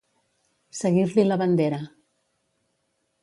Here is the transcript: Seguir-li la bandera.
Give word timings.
Seguir-li 0.77 1.25
la 1.27 1.37
bandera. 1.43 1.81